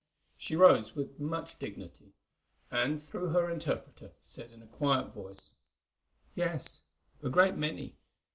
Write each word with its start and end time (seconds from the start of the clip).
She 0.35 0.55
rose 0.55 0.95
with 0.95 1.19
much 1.19 1.59
dignity, 1.59 2.13
and 2.71 3.03
through 3.03 3.27
her 3.29 3.51
interpreter 3.51 4.13
said 4.19 4.49
in 4.49 4.63
a 4.63 4.67
quiet 4.67 5.13
voice: 5.13 5.53
"Yes, 6.33 6.81
a 7.21 7.29
great 7.29 7.53
many. 7.55 7.93